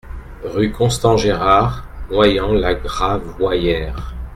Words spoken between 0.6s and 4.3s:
Constant Gérard, Noyant-la-Gravoyère